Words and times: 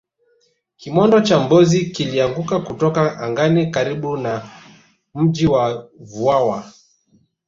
kimondo 0.77 1.21
cha 1.21 1.39
mbozi 1.39 1.85
kilianguka 1.85 2.59
kutoka 2.59 3.17
angani 3.19 3.71
karibu 3.71 4.17
na 4.17 4.49
mji 5.15 5.47
wa 5.47 5.89
vwawa 5.99 6.63